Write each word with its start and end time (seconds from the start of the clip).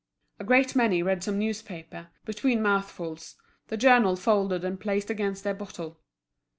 A 0.39 0.43
great 0.43 0.75
many 0.75 1.03
read 1.03 1.23
some 1.23 1.37
newspaper, 1.37 2.07
between 2.25 2.59
mouthfuls, 2.59 3.35
the 3.67 3.77
journal 3.77 4.15
folded 4.15 4.65
and 4.65 4.79
placed 4.79 5.11
against 5.11 5.43
their 5.43 5.53
bottle. 5.53 5.99